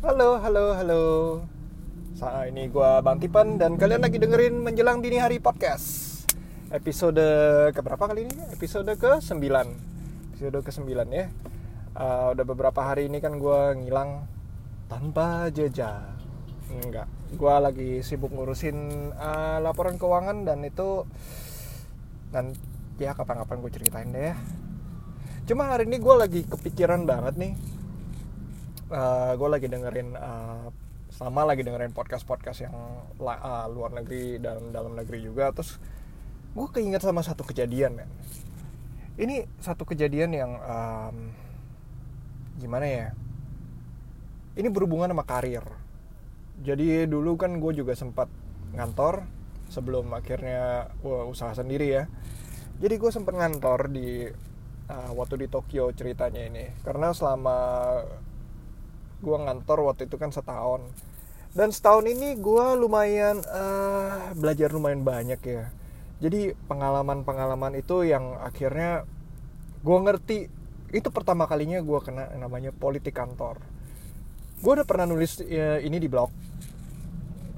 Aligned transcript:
Halo, 0.00 0.40
halo, 0.40 0.72
halo. 0.72 1.04
Saat 2.16 2.56
ini 2.56 2.72
gue 2.72 2.90
Bang 3.04 3.20
Tipan 3.20 3.60
dan 3.60 3.76
kalian 3.76 4.00
lagi 4.00 4.16
dengerin 4.16 4.56
Menjelang 4.56 5.04
Dini 5.04 5.20
Hari 5.20 5.44
Podcast. 5.44 6.24
Episode 6.72 7.20
keberapa 7.76 8.08
kali 8.08 8.24
ini? 8.24 8.48
Episode 8.48 8.96
ke-9. 8.96 9.44
Episode 10.32 10.58
ke-9 10.64 10.88
ya. 11.12 11.28
Uh, 11.92 12.32
udah 12.32 12.44
beberapa 12.48 12.80
hari 12.80 13.12
ini 13.12 13.20
kan 13.20 13.36
gue 13.36 13.60
ngilang 13.76 14.24
tanpa 14.88 15.52
jejak. 15.52 16.16
Enggak, 16.72 17.04
gue 17.36 17.54
lagi 17.60 17.90
sibuk 18.00 18.32
ngurusin 18.32 19.12
uh, 19.20 19.60
laporan 19.60 20.00
keuangan 20.00 20.48
dan 20.48 20.64
itu 20.64 21.04
dan 22.32 22.56
ya 22.96 23.12
kapan-kapan 23.12 23.60
gue 23.60 23.72
ceritain 23.76 24.08
deh 24.08 24.32
ya. 24.32 24.36
Cuma 25.44 25.68
hari 25.68 25.84
ini 25.84 26.00
gue 26.00 26.14
lagi 26.16 26.40
kepikiran 26.48 27.04
banget 27.04 27.36
nih 27.36 27.52
uh, 28.90 28.98
eh, 28.98 29.32
gue 29.38 29.48
lagi 29.48 29.66
dengerin 29.70 30.18
uh, 30.18 30.68
sama 31.10 31.42
lagi 31.42 31.66
dengerin 31.66 31.90
podcast 31.90 32.22
podcast 32.22 32.66
yang 32.66 32.74
uh, 33.18 33.66
luar 33.70 33.90
negeri 33.94 34.38
dan 34.38 34.70
dalam 34.70 34.94
negeri 34.94 35.22
juga. 35.26 35.50
Terus 35.54 35.78
gue 36.54 36.66
keinget 36.74 37.02
sama 37.02 37.22
satu 37.22 37.46
kejadian 37.46 38.02
men. 38.02 38.10
Ini 39.20 39.46
satu 39.60 39.84
kejadian 39.84 40.30
yang 40.32 40.52
um, 40.58 41.16
gimana 42.58 42.86
ya? 42.86 43.08
Ini 44.54 44.70
berhubungan 44.70 45.10
sama 45.10 45.26
karir. 45.26 45.66
Jadi 46.60 47.06
dulu 47.06 47.38
kan 47.38 47.58
gue 47.58 47.72
juga 47.74 47.94
sempat 47.96 48.28
ngantor 48.74 49.24
sebelum 49.70 50.10
akhirnya 50.14 50.90
wah, 51.02 51.26
usaha 51.26 51.54
sendiri 51.54 51.86
ya. 51.90 52.04
Jadi 52.80 52.94
gue 52.96 53.10
sempat 53.12 53.36
ngantor 53.36 53.92
di 53.92 54.24
uh, 54.88 55.10
waktu 55.14 55.44
di 55.44 55.46
Tokyo 55.52 55.92
ceritanya 55.92 56.42
ini. 56.48 56.64
Karena 56.80 57.12
selama 57.12 57.56
gue 59.20 59.36
ngantor 59.36 59.78
waktu 59.84 60.08
itu 60.08 60.16
kan 60.16 60.32
setahun. 60.32 60.84
Dan 61.50 61.74
setahun 61.74 62.06
ini 62.06 62.38
gue 62.38 62.66
lumayan 62.78 63.42
uh, 63.42 64.32
belajar 64.34 64.70
lumayan 64.70 65.02
banyak 65.02 65.40
ya. 65.42 65.70
Jadi 66.20 66.52
pengalaman-pengalaman 66.68 67.80
itu 67.80 68.04
yang 68.04 68.36
akhirnya 68.38 69.08
gue 69.80 69.98
ngerti 70.04 70.38
itu 70.92 71.08
pertama 71.08 71.46
kalinya 71.48 71.80
gue 71.80 71.98
kena 72.04 72.34
namanya 72.36 72.70
politik 72.74 73.16
kantor. 73.16 73.62
Gue 74.60 74.72
udah 74.76 74.84
pernah 74.84 75.08
nulis 75.08 75.40
ya, 75.40 75.80
ini 75.80 75.96
di 75.96 76.08
blog 76.10 76.28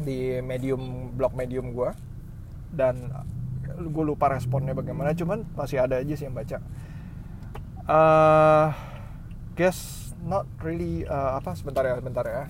di 0.02 0.38
medium 0.42 1.14
blog 1.14 1.34
medium 1.34 1.70
gue 1.74 1.90
dan 2.74 3.10
gue 3.72 4.04
lupa 4.04 4.30
responnya 4.30 4.74
bagaimana 4.74 5.14
cuman 5.14 5.46
masih 5.58 5.82
ada 5.82 5.98
aja 5.98 6.14
sih 6.14 6.26
yang 6.26 6.36
baca. 6.36 6.62
Uh, 7.82 8.70
guess 9.58 10.11
not 10.22 10.46
really 10.62 11.02
uh, 11.06 11.38
apa 11.38 11.54
sebentar 11.58 11.82
ya 11.82 11.98
sebentar 11.98 12.24
ya. 12.24 12.44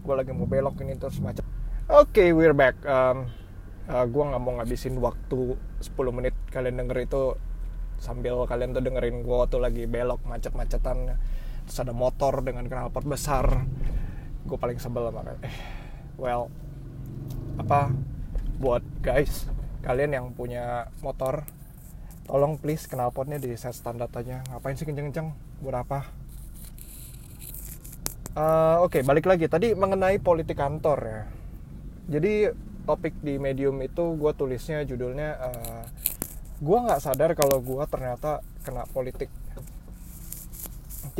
Gue 0.00 0.14
lagi 0.16 0.30
mau 0.32 0.46
belok 0.46 0.80
ini 0.80 0.96
terus 0.96 1.18
macam 1.18 1.44
oke 1.90 2.14
okay, 2.14 2.30
we're 2.30 2.54
back. 2.54 2.78
Um, 2.86 3.28
uh, 3.90 4.06
gue 4.06 4.22
nggak 4.22 4.40
mau 4.42 4.52
ngabisin 4.62 4.96
waktu 5.02 5.58
10 5.82 6.16
menit. 6.16 6.34
Kalian 6.54 6.78
denger 6.78 6.98
itu 7.04 7.22
sambil 8.00 8.48
kalian 8.48 8.72
tuh 8.72 8.80
dengerin 8.80 9.20
gue 9.26 9.38
tuh 9.50 9.60
lagi 9.60 9.84
belok 9.90 10.22
macet-macetan. 10.24 11.18
Terus 11.66 11.78
ada 11.82 11.92
motor 11.92 12.40
dengan 12.46 12.64
knalpot 12.64 13.04
besar. 13.04 13.66
Gue 14.46 14.56
paling 14.56 14.78
sebel 14.78 15.10
sama 15.10 15.36
eh 15.44 15.56
well 16.16 16.48
apa 17.56 17.92
buat 18.60 18.80
guys 19.04 19.48
kalian 19.80 20.12
yang 20.16 20.26
punya 20.32 20.88
motor 21.00 21.44
tolong 22.28 22.60
please 22.60 22.88
knalpotnya 22.88 23.42
di 23.42 23.52
set 23.58 23.74
standar 23.74 24.08
aja. 24.12 24.46
Ngapain 24.48 24.78
sih 24.78 24.86
kenceng-kenceng? 24.86 25.34
Buat 25.60 25.84
apa 25.84 26.19
Uh, 28.40 28.88
Oke, 28.88 29.04
balik 29.04 29.28
lagi 29.28 29.52
tadi 29.52 29.76
mengenai 29.76 30.16
politik 30.16 30.56
kantor 30.56 30.98
ya. 31.04 31.22
Jadi 32.08 32.48
topik 32.88 33.12
di 33.20 33.36
medium 33.36 33.76
itu 33.84 34.16
gue 34.16 34.32
tulisnya 34.32 34.80
judulnya 34.88 35.36
uh, 35.36 35.52
eh, 35.52 35.84
gue 36.56 36.78
nggak 36.80 37.04
sadar 37.04 37.36
kalau 37.36 37.60
gue 37.60 37.84
ternyata 37.84 38.40
kena 38.64 38.88
politik. 38.88 39.28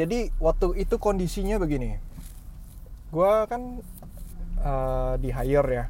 Jadi 0.00 0.32
waktu 0.40 0.80
itu 0.80 0.96
kondisinya 0.96 1.60
begini, 1.60 2.00
gue 3.12 3.32
kan 3.52 3.84
uh, 4.64 5.20
di 5.20 5.28
hire 5.28 5.68
ya. 5.68 5.84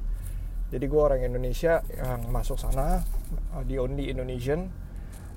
Jadi 0.75 0.83
gue 0.83 0.99
orang 0.99 1.23
Indonesia 1.23 1.79
yang 1.95 2.27
masuk 2.35 2.59
sana 2.59 3.07
uh, 3.55 3.63
di 3.63 3.79
only 3.79 4.11
Indonesian. 4.11 4.67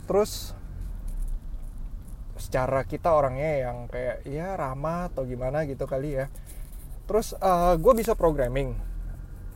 Terus 0.10 0.58
secara 2.54 2.86
kita 2.86 3.10
orangnya 3.10 3.66
yang 3.66 3.90
kayak 3.90 4.30
ya 4.30 4.54
ramah 4.54 5.10
atau 5.10 5.26
gimana 5.26 5.66
gitu 5.66 5.90
kali 5.90 6.22
ya. 6.22 6.30
Terus 7.10 7.34
uh, 7.42 7.74
eh, 7.74 7.82
gue 7.82 7.94
bisa 7.98 8.14
programming. 8.14 8.78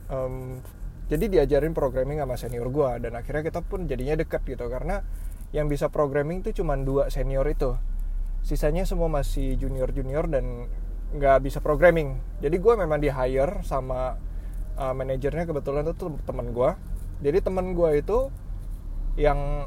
Um, 0.10 0.66
jadi 1.06 1.30
diajarin 1.30 1.78
programming 1.78 2.18
sama 2.18 2.42
senior 2.42 2.74
gue 2.74 3.06
dan 3.06 3.14
akhirnya 3.14 3.54
kita 3.54 3.62
pun 3.62 3.86
jadinya 3.86 4.18
deket 4.18 4.42
gitu 4.50 4.66
karena 4.66 5.06
yang 5.54 5.70
bisa 5.70 5.94
programming 5.94 6.42
tuh 6.42 6.58
cuma 6.58 6.74
dua 6.74 7.14
senior 7.14 7.46
itu. 7.46 7.78
Sisanya 8.42 8.82
semua 8.90 9.14
masih 9.14 9.62
junior 9.62 9.94
junior 9.94 10.26
dan 10.26 10.66
nggak 11.14 11.46
bisa 11.46 11.62
programming. 11.62 12.18
Jadi 12.42 12.58
gue 12.58 12.74
memang 12.82 12.98
di 12.98 13.14
hire 13.14 13.62
sama 13.62 14.18
uh, 14.74 14.94
manajernya 14.98 15.46
kebetulan 15.46 15.86
itu 15.86 16.18
teman 16.26 16.50
gue 16.50 16.74
jadi 17.18 17.42
teman 17.42 17.74
gue 17.74 17.98
itu 17.98 18.30
yang 19.18 19.66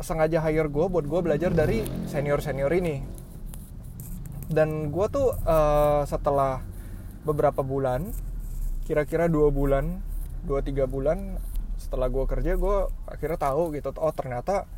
sengaja 0.00 0.42
hire 0.44 0.68
gue 0.68 0.86
buat 0.88 1.06
gue 1.06 1.20
belajar 1.22 1.52
dari 1.52 1.84
senior 2.08 2.40
senior 2.40 2.72
ini. 2.72 3.00
Dan 4.46 4.94
gue 4.94 5.06
tuh 5.10 5.34
uh, 5.34 6.06
setelah 6.06 6.62
beberapa 7.26 7.66
bulan 7.66 8.14
kira-kira 8.86 9.26
dua 9.26 9.50
bulan 9.50 9.98
dua 10.46 10.62
tiga 10.62 10.86
bulan 10.86 11.42
setelah 11.74 12.06
gue 12.06 12.22
kerja 12.22 12.54
gue 12.54 12.76
akhirnya 13.10 13.34
tahu 13.34 13.74
gitu 13.74 13.90
oh 13.98 14.14
ternyata 14.14 14.70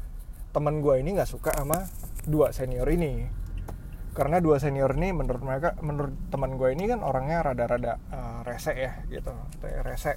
teman 0.57 0.81
gue 0.81 0.97
ini 0.97 1.13
nggak 1.13 1.29
suka 1.29 1.53
sama 1.53 1.85
dua 2.25 2.51
senior 2.57 2.89
ini. 2.89 3.29
Karena 4.17 4.43
dua 4.43 4.59
senior 4.59 4.97
ini 4.99 5.15
menurut 5.15 5.45
mereka 5.45 5.79
menurut 5.85 6.17
teman 6.33 6.59
gue 6.59 6.75
ini 6.75 6.91
kan 6.91 7.05
orangnya 7.05 7.45
rada-rada 7.53 8.01
uh, 8.11 8.41
rese 8.43 8.73
ya 8.75 9.05
gitu 9.13 9.31
rese. 9.85 10.17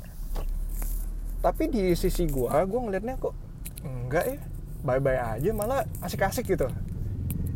Tapi 1.42 1.64
di 1.68 1.94
sisi 1.94 2.26
gue 2.26 2.50
gue 2.50 2.80
ngelihatnya 2.80 3.20
kok 3.20 3.36
enggak 3.82 4.26
ya 4.26 4.40
bye-bye 4.82 5.38
aja 5.38 5.50
malah 5.54 5.86
asik-asik 6.02 6.46
gitu. 6.50 6.68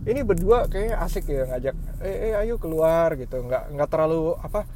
Ini 0.05 0.21
berdua 0.21 0.69
kayaknya 0.69 1.01
asik 1.01 1.25
ya 1.25 1.49
ngajak 1.49 1.75
eh, 2.05 2.31
eh 2.31 2.33
ayo 2.37 2.61
keluar 2.61 3.17
gitu. 3.17 3.41
Nggak 3.41 3.73
nggak 3.73 3.89
terlalu 3.89 4.37
apa 4.37 4.69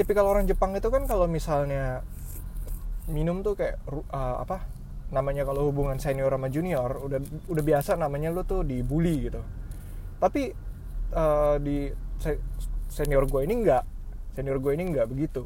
tipikal 0.00 0.24
orang 0.24 0.48
Jepang 0.48 0.72
itu 0.72 0.88
kan 0.88 1.04
kalau 1.04 1.28
misalnya 1.28 2.00
minum 3.10 3.44
tuh 3.44 3.58
kayak 3.58 3.76
uh, 3.90 4.40
apa 4.40 4.64
namanya 5.12 5.42
kalau 5.44 5.68
hubungan 5.68 5.98
senior 5.98 6.30
sama 6.30 6.48
junior 6.48 7.02
udah 7.02 7.20
udah 7.50 7.64
biasa 7.66 7.98
namanya 8.00 8.32
lu 8.32 8.40
tuh 8.48 8.64
dibully 8.64 9.28
gitu. 9.28 9.44
Tapi 10.16 10.52
uh, 11.12 11.60
di 11.60 11.92
senior 12.88 13.28
gue 13.28 13.44
ini 13.44 13.54
enggak 13.60 13.84
senior 14.32 14.56
gue 14.56 14.72
ini 14.72 14.84
enggak 14.88 15.06
begitu 15.08 15.44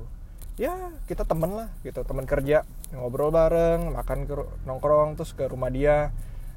ya 0.55 0.95
kita 1.11 1.27
temen 1.27 1.51
lah 1.51 1.69
gitu 1.83 2.07
teman 2.07 2.31
kerja 2.31 2.63
ngobrol 2.95 3.35
bareng 3.35 3.91
makan 3.91 4.31
ke 4.31 4.35
nongkrong 4.67 5.19
terus 5.19 5.35
ke 5.35 5.51
rumah 5.51 5.71
dia. 5.71 6.15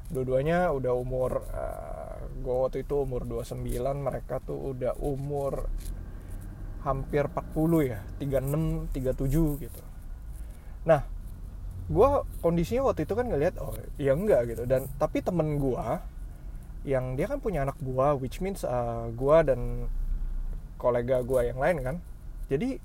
Dua-duanya 0.08 0.72
udah 0.72 0.92
umur 0.96 1.44
uh, 1.52 2.16
eh, 2.16 2.16
gue 2.40 2.54
waktu 2.54 2.78
itu 2.86 3.04
umur 3.04 3.28
29 3.28 3.60
mereka 4.00 4.40
tuh 4.40 4.72
udah 4.72 4.96
umur 5.04 5.68
hampir 6.80 7.28
40 7.28 7.92
ya 7.92 8.00
36 8.22 8.88
37 8.96 9.64
gitu. 9.66 9.82
Nah 10.88 11.04
gue 11.88 12.08
kondisinya 12.40 12.88
waktu 12.88 13.04
itu 13.04 13.12
kan 13.12 13.26
ngeliat 13.28 13.60
oh 13.60 13.76
ya 14.00 14.16
enggak 14.16 14.48
gitu. 14.48 14.64
Dan 14.64 14.88
tapi 14.96 15.20
temen 15.20 15.60
gue 15.60 15.86
yang 16.88 17.18
dia 17.18 17.28
kan 17.28 17.42
punya 17.42 17.68
anak 17.68 17.76
gue 17.82 18.06
which 18.22 18.40
means 18.40 18.64
uh, 18.64 18.70
eh, 18.70 19.04
gue 19.12 19.36
dan 19.44 19.90
kolega 20.80 21.20
gue 21.20 21.52
yang 21.52 21.58
lain 21.60 21.76
kan. 21.84 21.96
Jadi 22.48 22.80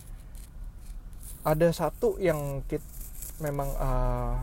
ada 1.44 1.68
satu 1.76 2.16
yang 2.24 2.64
kita 2.68 2.84
memang 3.44 3.70
uh, 3.76 4.40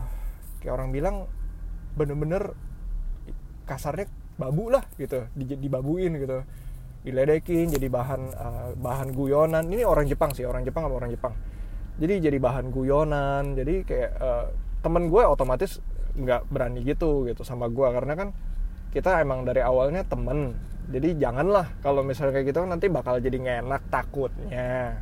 kayak 0.61 0.73
orang 0.77 0.89
bilang 0.93 1.15
bener-bener 1.97 2.53
kasarnya 3.65 4.07
babu 4.37 4.69
lah 4.69 4.85
gitu 4.97 5.27
dibabuin 5.35 6.17
gitu 6.17 6.45
diledekin 7.01 7.73
jadi 7.73 7.87
bahan 7.89 8.21
uh, 8.37 8.69
bahan 8.77 9.09
guyonan. 9.17 9.65
Ini 9.65 9.85
orang 9.85 10.05
Jepang 10.05 10.37
sih 10.37 10.45
orang 10.45 10.61
Jepang 10.61 10.85
sama 10.85 11.01
orang 11.01 11.09
Jepang? 11.09 11.33
Jadi 11.97 12.29
jadi 12.29 12.37
bahan 12.37 12.69
guyonan 12.69 13.57
jadi 13.57 13.81
kayak 13.81 14.11
uh, 14.21 14.45
temen 14.85 15.09
gue 15.09 15.23
otomatis 15.25 15.81
nggak 16.13 16.45
berani 16.53 16.85
gitu 16.85 17.25
gitu 17.25 17.41
sama 17.41 17.73
gue. 17.73 17.87
Karena 17.89 18.13
kan 18.13 18.29
kita 18.93 19.17
emang 19.17 19.49
dari 19.49 19.65
awalnya 19.65 20.05
temen 20.05 20.53
jadi 20.91 21.17
janganlah 21.17 21.73
kalau 21.81 22.05
misalnya 22.05 22.37
kayak 22.37 22.53
gitu 22.53 22.61
nanti 22.67 22.85
bakal 22.91 23.17
jadi 23.17 23.37
ngenak 23.39 23.87
takutnya 23.87 24.99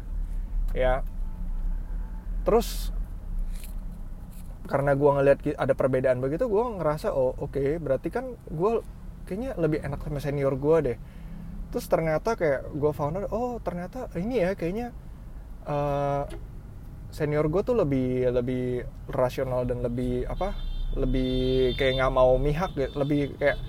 ya 0.72 1.02
terus 2.48 2.92
karena 4.70 4.94
gue 4.94 5.10
ngeliat 5.10 5.40
ada 5.58 5.74
perbedaan 5.74 6.22
begitu 6.22 6.46
gue 6.46 6.62
ngerasa 6.78 7.10
oh 7.10 7.34
oke 7.42 7.58
okay, 7.58 7.82
berarti 7.82 8.14
kan 8.14 8.38
gue 8.54 8.86
kayaknya 9.26 9.58
lebih 9.58 9.82
enak 9.86 10.02
sama 10.02 10.18
senior 10.22 10.54
gue 10.58 10.78
deh. 10.82 10.98
Terus 11.70 11.86
ternyata 11.86 12.34
kayak 12.34 12.74
gue 12.74 12.92
found 12.98 13.22
out 13.22 13.30
oh 13.30 13.62
ternyata 13.62 14.10
ini 14.18 14.42
ya 14.42 14.58
kayaknya 14.58 14.90
uh, 15.70 16.26
senior 17.14 17.46
gue 17.46 17.62
tuh 17.62 17.78
lebih 17.78 18.34
lebih 18.34 18.86
rasional 19.10 19.70
dan 19.70 19.86
lebih 19.86 20.26
apa 20.26 20.58
lebih 20.98 21.74
kayak 21.78 22.02
nggak 22.02 22.14
mau 22.14 22.38
mihak 22.42 22.74
gitu 22.74 22.94
lebih 22.98 23.38
kayak 23.38 23.62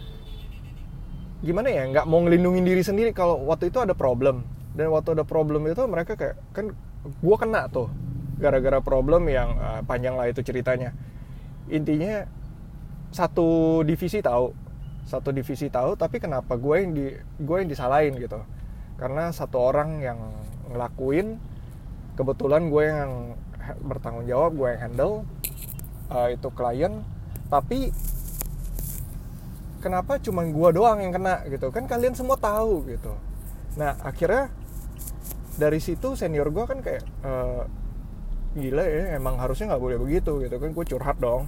gimana 1.44 1.68
ya 1.68 1.88
nggak 1.92 2.08
mau 2.08 2.24
ngelindungin 2.24 2.64
diri 2.64 2.80
sendiri. 2.80 3.12
Kalau 3.12 3.44
waktu 3.44 3.68
itu 3.68 3.84
ada 3.84 3.92
problem 3.92 4.44
dan 4.72 4.88
waktu 4.92 5.12
ada 5.16 5.24
problem 5.28 5.68
itu 5.68 5.84
mereka 5.84 6.16
kayak 6.16 6.36
kan 6.56 6.72
gue 7.04 7.36
kena 7.36 7.68
tuh 7.68 7.88
gara-gara 8.40 8.80
problem 8.80 9.28
yang 9.28 9.54
uh, 9.60 9.80
panjang 9.84 10.16
lah 10.16 10.26
itu 10.32 10.40
ceritanya. 10.40 10.96
Intinya 11.68 12.24
satu 13.12 13.80
divisi 13.84 14.24
tahu. 14.24 14.56
Satu 15.04 15.30
divisi 15.30 15.68
tahu 15.68 15.94
tapi 15.94 16.22
kenapa 16.22 16.56
gue 16.56 16.76
yang 16.80 16.92
di 16.96 17.06
gue 17.38 17.56
yang 17.60 17.68
disalahin 17.68 18.16
gitu. 18.16 18.40
Karena 18.96 19.28
satu 19.30 19.60
orang 19.60 20.00
yang 20.00 20.18
ngelakuin 20.72 21.36
kebetulan 22.16 22.72
gue 22.72 22.84
yang 22.88 23.12
bertanggung 23.84 24.26
jawab 24.26 24.56
gue 24.56 24.68
yang 24.72 24.80
handle 24.90 25.14
uh, 26.08 26.28
itu 26.32 26.48
klien. 26.56 27.04
Tapi 27.50 27.92
kenapa 29.84 30.16
cuma 30.22 30.46
gue 30.46 30.68
doang 30.72 30.98
yang 31.02 31.12
kena 31.12 31.44
gitu? 31.48 31.68
Kan 31.74 31.84
kalian 31.90 32.16
semua 32.16 32.40
tahu 32.40 32.88
gitu. 32.88 33.12
Nah 33.76 33.98
akhirnya 34.00 34.48
dari 35.58 35.82
situ 35.82 36.14
senior 36.16 36.48
gue 36.48 36.64
kan 36.64 36.78
kayak 36.80 37.04
uh, 37.26 37.68
gila 38.58 38.82
ya 38.82 39.14
emang 39.14 39.38
harusnya 39.38 39.74
nggak 39.74 39.82
boleh 39.82 39.98
begitu 40.00 40.42
gitu 40.42 40.56
kan. 40.58 40.70
Gue 40.74 40.84
curhat 40.86 41.18
dong. 41.22 41.46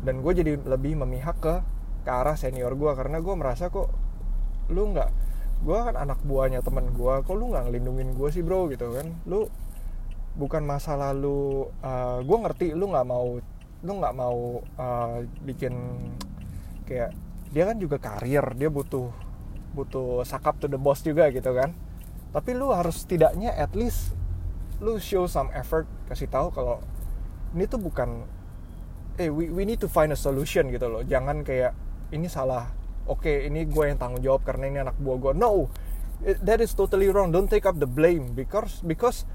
Dan 0.00 0.24
gue 0.24 0.32
jadi 0.32 0.56
lebih 0.56 0.96
memihak 0.96 1.38
ke 1.38 1.54
ke 2.00 2.10
arah 2.10 2.34
senior 2.34 2.72
gue 2.72 2.90
karena 2.96 3.20
gue 3.20 3.34
merasa 3.36 3.68
kok 3.68 3.92
lu 4.72 4.96
nggak 4.96 5.10
gue 5.60 5.76
kan 5.76 5.92
anak 6.00 6.24
buahnya 6.24 6.64
temen 6.64 6.96
gue 6.96 7.14
kok 7.20 7.36
lu 7.36 7.52
nggak 7.52 7.68
ngelindungin 7.68 8.16
gue 8.16 8.28
sih 8.32 8.40
bro 8.40 8.66
gitu 8.72 8.90
kan. 8.96 9.12
Lu 9.28 9.46
bukan 10.34 10.62
masa 10.64 10.96
lalu 10.96 11.68
uh, 11.84 12.22
gue 12.24 12.38
ngerti 12.38 12.72
lu 12.72 12.88
nggak 12.88 13.06
mau 13.06 13.36
lu 13.80 13.92
nggak 13.96 14.14
mau 14.16 14.62
uh, 14.78 15.20
bikin 15.44 15.74
kayak 16.86 17.12
dia 17.50 17.66
kan 17.66 17.76
juga 17.82 17.98
karir 17.98 18.44
dia 18.54 18.70
butuh 18.70 19.10
butuh 19.74 20.22
sakap 20.22 20.58
to 20.58 20.66
the 20.66 20.80
boss 20.80 21.04
juga 21.04 21.28
gitu 21.30 21.52
kan. 21.52 21.76
Tapi 22.30 22.50
lu 22.54 22.70
harus 22.70 23.02
setidaknya 23.04 23.52
at 23.52 23.74
least 23.74 24.14
lu 24.80 24.96
show 24.96 25.28
some 25.28 25.52
effort 25.52 25.84
kasih 26.08 26.26
tahu 26.26 26.48
kalau 26.56 26.80
ini 27.52 27.68
tuh 27.68 27.76
bukan 27.76 28.24
eh 29.20 29.28
we, 29.28 29.52
we 29.52 29.68
need 29.68 29.76
to 29.76 29.90
find 29.90 30.08
a 30.08 30.18
solution 30.18 30.72
gitu 30.72 30.88
loh. 30.88 31.04
Jangan 31.04 31.44
kayak 31.44 31.76
ini 32.10 32.26
salah. 32.26 32.72
Oke 33.04 33.26
okay, 33.26 33.36
ini 33.50 33.68
gue 33.68 33.84
yang 33.90 33.98
tanggung 34.00 34.22
jawab 34.24 34.44
karena 34.46 34.64
ini 34.70 34.78
anak 34.80 34.96
buah 34.96 35.18
gue 35.18 35.32
no 35.36 35.68
that 36.44 36.60
is 36.64 36.72
totally 36.72 37.12
wrong. 37.12 37.28
Don't 37.32 37.48
take 37.48 37.68
up 37.68 37.76
the 37.76 37.88
blame 37.88 38.32
because 38.32 38.80
because 38.84 39.28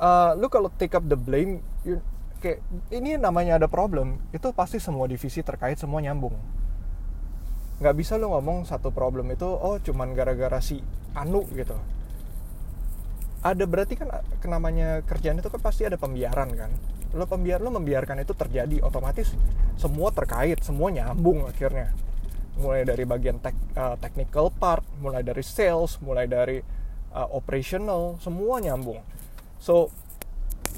uh, 0.00 0.36
lu 0.36 0.52
kalau 0.52 0.68
take 0.76 0.92
up 0.92 1.04
the 1.08 1.16
blame 1.16 1.64
you, 1.84 2.00
kayak 2.44 2.60
ini 2.92 3.16
namanya 3.16 3.56
ada 3.56 3.68
problem 3.68 4.20
itu 4.32 4.52
pasti 4.52 4.76
semua 4.76 5.08
divisi 5.08 5.40
terkait 5.40 5.80
semua 5.80 6.04
nyambung. 6.04 6.36
Nggak 7.78 7.94
bisa 7.94 8.18
lo 8.18 8.34
ngomong 8.34 8.66
satu 8.66 8.90
problem 8.90 9.32
itu 9.32 9.46
oh 9.46 9.78
cuman 9.80 10.12
gara-gara 10.12 10.58
si 10.60 10.82
Anu 11.16 11.46
gitu 11.54 11.78
ada 13.38 13.64
berarti 13.70 13.94
kan 13.94 14.10
namanya 14.50 15.06
kerjaan 15.06 15.38
itu 15.38 15.46
kan 15.46 15.62
pasti 15.62 15.86
ada 15.86 15.94
pembiaran 15.94 16.50
kan? 16.58 16.70
Lo 17.14 17.24
pembiar 17.30 17.62
lo 17.62 17.70
membiarkan 17.70 18.18
itu 18.18 18.34
terjadi 18.34 18.82
otomatis 18.82 19.30
semua 19.78 20.10
terkait 20.10 20.58
semua 20.66 20.90
nyambung 20.90 21.46
akhirnya. 21.46 21.94
Mulai 22.58 22.82
dari 22.82 23.06
bagian 23.06 23.38
tek, 23.38 23.54
uh, 23.78 23.94
technical 24.02 24.50
part 24.50 24.82
mulai 24.98 25.22
dari 25.22 25.46
sales 25.46 26.02
mulai 26.02 26.26
dari 26.26 26.58
uh, 27.14 27.28
operational 27.30 28.18
semua 28.18 28.58
nyambung. 28.58 28.98
So 29.62 29.94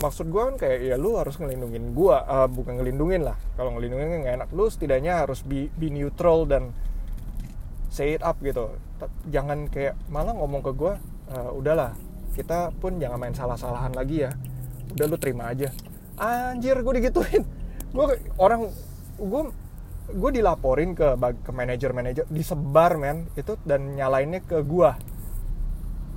maksud 0.04 0.28
gue 0.28 0.42
kan 0.52 0.56
kayak 0.60 0.78
ya 0.84 0.96
lu 1.00 1.16
harus 1.16 1.40
ngelindungin 1.40 1.96
gue 1.96 2.16
uh, 2.16 2.44
bukan 2.44 2.76
ngelindungin 2.76 3.24
lah. 3.24 3.40
Kalau 3.56 3.72
ngelindungin 3.72 4.20
nggak 4.20 4.34
enak 4.44 4.50
lu 4.52 4.68
setidaknya 4.68 5.24
harus 5.24 5.40
be, 5.40 5.72
be 5.80 5.88
neutral 5.88 6.44
dan 6.44 6.76
say 7.88 8.20
it 8.20 8.22
up 8.22 8.36
gitu. 8.44 8.76
Jangan 9.32 9.72
kayak 9.72 9.96
malah 10.12 10.36
ngomong 10.36 10.60
ke 10.60 10.76
gue 10.76 10.92
uh, 11.32 11.50
udahlah 11.56 11.96
kita 12.34 12.74
pun 12.78 12.96
jangan 12.98 13.18
main 13.18 13.34
salah-salahan 13.34 13.94
lagi 13.94 14.26
ya. 14.26 14.32
Udah 14.94 15.06
lu 15.06 15.16
terima 15.16 15.50
aja. 15.50 15.70
Anjir 16.20 16.78
gue 16.80 16.94
digituin. 17.00 17.44
Gue 17.94 18.06
orang 18.38 18.70
gue 19.18 19.42
gue 20.14 20.30
dilaporin 20.30 20.94
ke 20.94 21.18
ke 21.42 21.50
manajer 21.50 21.90
manajer 21.90 22.24
disebar 22.30 22.94
men. 22.98 23.26
Itu 23.34 23.58
dan 23.66 23.98
nyalainnya 23.98 24.46
ke 24.46 24.62
gue 24.62 24.90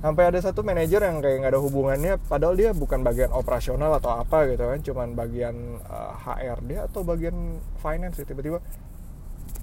sampai 0.04 0.28
ada 0.28 0.36
satu 0.36 0.60
manajer 0.60 1.00
yang 1.00 1.24
kayak 1.24 1.40
nggak 1.40 1.52
ada 1.56 1.64
hubungannya 1.64 2.20
padahal 2.28 2.52
dia 2.52 2.76
bukan 2.76 3.00
bagian 3.00 3.32
operasional 3.32 3.88
atau 3.96 4.20
apa 4.20 4.44
gitu 4.52 4.68
kan 4.68 4.80
cuman 4.84 5.08
bagian 5.16 5.80
uh, 5.80 6.12
eh, 6.12 6.52
HR 6.52 6.58
dia 6.68 6.80
atau 6.84 7.00
bagian 7.08 7.56
finance 7.80 8.20
tiba-tiba 8.20 8.60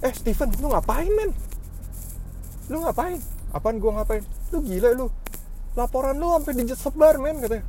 eh 0.02 0.14
Steven 0.18 0.50
lu 0.58 0.74
ngapain 0.74 1.14
men? 1.14 1.32
Lu 2.74 2.82
ngapain? 2.82 3.22
Apaan 3.54 3.78
gue 3.78 3.92
ngapain? 3.94 4.24
Lu 4.50 4.66
gila 4.66 4.90
lu 4.98 5.06
laporan 5.78 6.20
lu 6.20 6.36
sampai 6.36 6.64
disebar 6.66 7.16
men 7.22 7.40
katanya. 7.40 7.64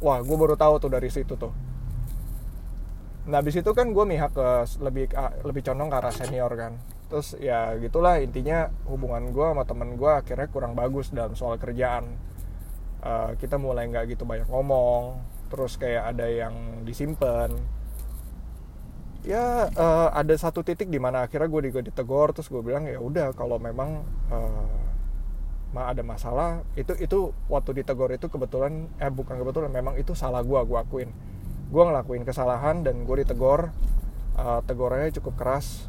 Wah 0.00 0.18
gue 0.24 0.36
baru 0.36 0.56
tahu 0.56 0.80
tuh 0.82 0.90
dari 0.90 1.08
situ 1.12 1.36
tuh. 1.36 1.52
Nah 3.28 3.38
habis 3.38 3.54
itu 3.54 3.70
kan 3.76 3.92
gue 3.92 4.04
mihak 4.08 4.32
ke 4.32 4.48
lebih 4.80 5.12
lebih 5.44 5.62
condong 5.62 5.88
ke 5.92 5.96
arah 5.96 6.14
senior 6.14 6.52
kan. 6.56 6.80
Terus 7.10 7.36
ya 7.38 7.74
gitulah 7.78 8.18
intinya 8.18 8.70
hubungan 8.88 9.30
gue 9.30 9.46
sama 9.46 9.64
temen 9.66 9.94
gue 9.94 10.10
akhirnya 10.10 10.48
kurang 10.50 10.72
bagus 10.74 11.12
dalam 11.14 11.36
soal 11.36 11.60
kerjaan. 11.60 12.16
Uh, 13.00 13.32
kita 13.40 13.56
mulai 13.56 13.88
nggak 13.88 14.12
gitu 14.12 14.28
banyak 14.28 14.44
ngomong 14.52 15.16
terus 15.50 15.80
kayak 15.80 16.14
ada 16.14 16.28
yang 16.30 16.84
disimpan 16.86 17.50
ya 19.20 19.68
uh, 19.72 20.08
ada 20.14 20.32
satu 20.38 20.64
titik 20.64 20.88
di 20.88 20.96
mana 20.96 21.28
akhirnya 21.28 21.48
gue 21.50 21.68
juga 21.68 21.80
ditegur 21.84 22.32
terus 22.32 22.48
gue 22.48 22.62
bilang 22.64 22.88
ya 22.88 22.96
udah 22.96 23.36
kalau 23.36 23.60
memang 23.60 24.00
uh, 24.32 24.89
ada 25.70 26.02
masalah 26.02 26.66
itu 26.74 26.98
itu 26.98 27.30
waktu 27.46 27.82
ditegur 27.82 28.10
itu 28.10 28.26
kebetulan 28.26 28.90
eh 28.98 29.06
bukan 29.06 29.38
kebetulan 29.38 29.70
memang 29.70 29.94
itu 29.94 30.18
salah 30.18 30.42
gue 30.42 30.58
gue 30.66 30.78
akuin. 30.78 31.10
Gue 31.70 31.82
ngelakuin 31.86 32.26
kesalahan 32.26 32.82
dan 32.82 33.06
gue 33.06 33.22
ditegur 33.22 33.70
uh, 34.34 34.60
tegurannya 34.66 35.14
cukup 35.14 35.38
keras. 35.38 35.86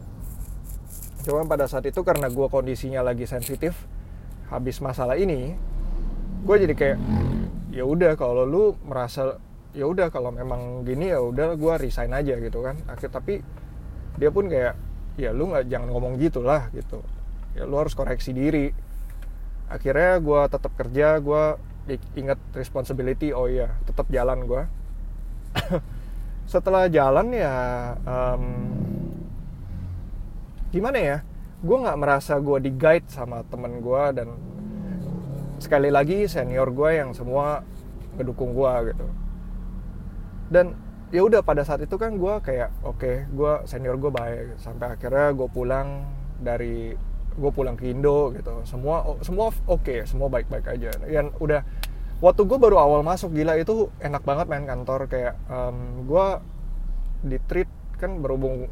Cuma 1.26 1.42
pada 1.50 1.66
saat 1.66 1.90
itu 1.90 2.02
karena 2.06 2.30
gue 2.30 2.48
kondisinya 2.50 3.02
lagi 3.02 3.26
sensitif 3.26 3.74
habis 4.54 4.78
masalah 4.84 5.18
ini 5.18 5.58
gue 6.46 6.56
jadi 6.62 6.74
kayak 6.78 7.00
ya 7.74 7.86
udah 7.86 8.14
kalau 8.20 8.46
lu 8.46 8.78
merasa 8.86 9.42
ya 9.72 9.88
udah 9.88 10.12
kalau 10.12 10.30
memang 10.36 10.84
gini 10.84 11.10
ya 11.10 11.24
udah 11.24 11.58
gue 11.58 11.74
resign 11.82 12.14
aja 12.14 12.38
gitu 12.38 12.62
kan. 12.62 12.78
Akhir 12.86 13.10
tapi 13.10 13.42
dia 14.22 14.30
pun 14.30 14.46
kayak 14.46 14.78
ya 15.18 15.34
lu 15.34 15.50
nggak 15.50 15.66
jangan 15.66 15.90
ngomong 15.90 16.22
gitulah 16.22 16.70
gitu. 16.78 17.02
Ya 17.58 17.66
lu 17.66 17.82
harus 17.82 17.98
koreksi 17.98 18.30
diri 18.38 18.91
akhirnya 19.72 20.20
gue 20.20 20.42
tetap 20.52 20.72
kerja 20.76 21.08
gue 21.24 21.44
ingat 22.20 22.40
responsibility 22.54 23.32
oh 23.32 23.48
iya 23.48 23.74
tetap 23.88 24.12
jalan 24.12 24.46
gue 24.46 24.64
setelah 26.52 26.92
jalan 26.92 27.32
ya 27.32 27.56
um, 28.04 28.44
gimana 30.72 31.00
ya 31.00 31.18
gue 31.62 31.78
nggak 31.78 32.00
merasa 32.00 32.42
gue 32.42 32.58
di 32.58 32.72
guide 32.74 33.06
sama 33.08 33.46
temen 33.48 33.80
gue 33.80 34.04
dan 34.18 34.30
sekali 35.62 35.94
lagi 35.94 36.26
senior 36.26 36.74
gue 36.74 36.90
yang 36.98 37.14
semua 37.14 37.62
ngedukung 38.18 38.58
gue 38.58 38.74
gitu. 38.92 39.08
Dan 40.52 40.74
ya 41.14 41.22
udah 41.22 41.46
pada 41.46 41.62
saat 41.62 41.86
itu 41.86 41.96
kan 42.02 42.18
gue 42.18 42.34
kayak 42.42 42.74
oke 42.82 42.98
okay, 42.98 43.16
gue 43.30 43.54
senior 43.70 43.96
gue 44.02 44.10
baik. 44.10 44.58
Sampai 44.58 44.98
akhirnya 44.98 45.38
gue 45.38 45.48
pulang 45.54 46.10
dari 46.42 46.98
gue 47.38 47.52
pulang 47.52 47.76
ke 47.80 47.92
Indo 47.92 48.32
gitu. 48.36 48.64
Semua 48.68 49.18
semua 49.24 49.52
oke 49.68 49.84
okay, 49.84 50.00
semua 50.08 50.28
baik 50.28 50.48
baik 50.52 50.68
aja. 50.68 50.92
Yang 51.08 51.36
udah 51.40 51.62
waktu 52.20 52.42
gue 52.46 52.58
baru 52.60 52.78
awal 52.78 53.02
masuk 53.02 53.34
gila 53.34 53.58
itu 53.58 53.88
enak 54.04 54.24
banget 54.24 54.46
main 54.52 54.66
kantor. 54.68 55.08
Kayak 55.08 55.40
um, 55.48 56.08
gue 56.08 56.26
di 57.22 57.38
treat 57.46 57.70
kan 58.02 58.18
berhubung 58.20 58.68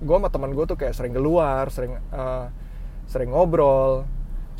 gue 0.00 0.16
sama 0.16 0.28
teman 0.32 0.52
gue 0.52 0.64
tuh 0.68 0.76
kayak 0.76 0.96
sering 0.96 1.12
keluar 1.16 1.68
sering 1.72 1.98
uh, 2.12 2.50
sering 3.10 3.34
ngobrol. 3.34 4.06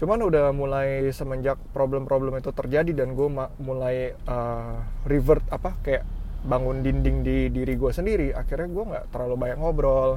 Cuman 0.01 0.25
udah 0.25 0.49
mulai 0.57 1.13
semenjak 1.13 1.61
problem-problem 1.77 2.41
itu 2.41 2.49
terjadi 2.57 3.05
dan 3.05 3.13
gue 3.13 3.29
mulai 3.61 4.17
uh, 4.25 4.81
revert 5.05 5.45
apa 5.53 5.77
kayak 5.85 6.09
bangun 6.41 6.81
dinding 6.81 7.21
di 7.21 7.53
diri 7.53 7.77
gue 7.77 7.93
sendiri 7.93 8.33
akhirnya 8.33 8.69
gue 8.73 8.85
nggak 8.89 9.05
terlalu 9.13 9.35
banyak 9.37 9.59
ngobrol 9.61 10.17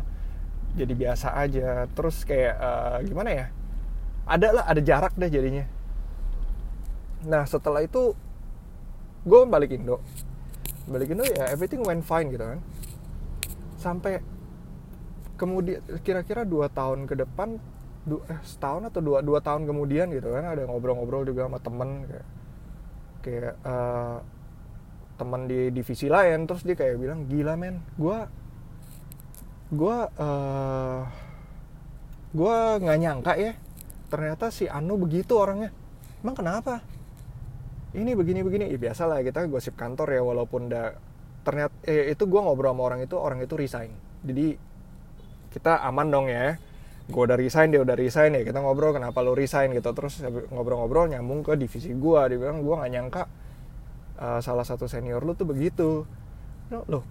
jadi 0.74 0.94
biasa 0.94 1.38
aja. 1.38 1.86
Terus 1.94 2.26
kayak 2.26 2.56
uh, 2.58 2.98
gimana 3.06 3.30
ya? 3.30 3.46
Ada 4.24 4.48
lah 4.56 4.66
ada 4.68 4.82
jarak 4.82 5.14
deh 5.16 5.30
jadinya. 5.30 5.66
Nah 7.28 7.44
setelah 7.48 7.84
itu 7.84 8.18
gue 9.24 9.40
balik 9.48 9.72
Indo. 9.76 10.04
Balik 10.90 11.16
Indo 11.16 11.24
ya 11.24 11.48
everything 11.54 11.84
went 11.86 12.04
fine 12.04 12.28
gitu 12.34 12.44
kan. 12.44 12.60
Sampai 13.80 14.20
kemudian 15.40 15.84
kira-kira 16.04 16.48
dua 16.48 16.72
tahun 16.72 17.04
ke 17.10 17.20
depan 17.20 17.60
du, 18.08 18.20
eh, 18.28 18.40
setahun 18.44 18.88
atau 18.92 19.02
dua 19.04 19.20
dua 19.24 19.40
tahun 19.40 19.68
kemudian 19.68 20.12
gitu 20.12 20.32
kan 20.32 20.56
ada 20.56 20.68
ngobrol-ngobrol 20.68 21.28
juga 21.28 21.48
sama 21.48 21.60
temen 21.60 21.90
kayak 22.08 22.28
kayak 23.24 23.56
uh, 23.64 24.20
teman 25.16 25.48
di 25.48 25.72
divisi 25.72 26.08
lain. 26.08 26.48
Terus 26.48 26.64
dia 26.64 26.76
kayak 26.76 26.96
bilang 27.00 27.20
gila 27.28 27.54
men 27.60 27.84
gue 28.00 28.18
gue 29.74 29.98
uh, 30.22 31.02
gue 32.34 32.58
nggak 32.82 32.98
nyangka 33.02 33.34
ya 33.38 33.54
ternyata 34.14 34.54
si 34.54 34.70
Anu 34.70 35.02
begitu 35.02 35.34
orangnya. 35.34 35.74
Emang 36.22 36.38
kenapa? 36.38 36.86
Ini 37.98 38.14
begini 38.14 38.46
begini. 38.46 38.70
Ya 38.70 38.78
biasa 38.78 39.10
lah 39.10 39.26
kita 39.26 39.50
gosip 39.50 39.74
kantor 39.74 40.14
ya 40.14 40.22
walaupun 40.22 40.70
udah 40.70 40.94
ternyata 41.42 41.74
eh, 41.90 42.14
itu 42.14 42.30
gue 42.30 42.38
ngobrol 42.38 42.78
sama 42.78 42.82
orang 42.94 43.02
itu 43.02 43.18
orang 43.18 43.42
itu 43.42 43.58
resign. 43.58 43.90
Jadi 44.22 44.54
kita 45.50 45.82
aman 45.82 46.14
dong 46.14 46.30
ya. 46.30 46.62
Gue 47.10 47.26
udah 47.26 47.36
resign 47.36 47.74
dia 47.74 47.82
udah 47.82 47.98
resign 47.98 48.38
ya 48.38 48.46
kita 48.46 48.62
ngobrol 48.62 48.94
kenapa 48.94 49.26
lo 49.26 49.34
resign 49.34 49.74
gitu. 49.74 49.90
Terus 49.98 50.22
ngobrol-ngobrol 50.54 51.10
nyambung 51.10 51.42
ke 51.42 51.58
divisi 51.58 51.90
gue 51.90 52.22
dia 52.30 52.38
bilang 52.38 52.62
gue 52.62 52.76
nggak 52.78 52.92
nyangka 52.94 53.24
uh, 54.22 54.40
salah 54.46 54.64
satu 54.64 54.86
senior 54.86 55.26
lu 55.26 55.34
tuh 55.34 55.50
begitu. 55.50 56.06
Loh 56.70 57.04